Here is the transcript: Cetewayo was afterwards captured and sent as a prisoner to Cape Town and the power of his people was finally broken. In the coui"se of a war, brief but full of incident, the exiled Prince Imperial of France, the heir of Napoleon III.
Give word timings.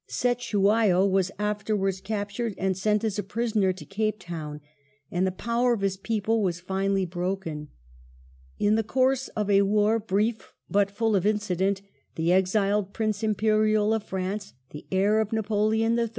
Cetewayo 0.09 1.05
was 1.07 1.29
afterwards 1.37 2.01
captured 2.01 2.55
and 2.57 2.75
sent 2.75 3.03
as 3.03 3.19
a 3.19 3.23
prisoner 3.23 3.71
to 3.73 3.85
Cape 3.85 4.17
Town 4.17 4.59
and 5.11 5.27
the 5.27 5.31
power 5.31 5.73
of 5.73 5.81
his 5.81 5.95
people 5.95 6.41
was 6.41 6.59
finally 6.59 7.05
broken. 7.05 7.67
In 8.57 8.73
the 8.73 8.83
coui"se 8.83 9.29
of 9.35 9.47
a 9.51 9.61
war, 9.61 9.99
brief 9.99 10.55
but 10.71 10.89
full 10.89 11.15
of 11.15 11.27
incident, 11.27 11.83
the 12.15 12.31
exiled 12.33 12.93
Prince 12.93 13.21
Imperial 13.21 13.93
of 13.93 14.01
France, 14.01 14.53
the 14.71 14.87
heir 14.91 15.19
of 15.21 15.31
Napoleon 15.31 15.99
III. 15.99 16.09